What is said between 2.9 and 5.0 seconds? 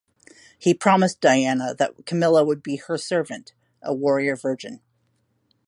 servant, a warrior virgin.